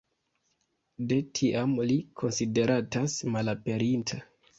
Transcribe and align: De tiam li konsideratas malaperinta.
De 1.11 1.17
tiam 1.39 1.75
li 1.89 1.97
konsideratas 2.21 3.19
malaperinta. 3.37 4.19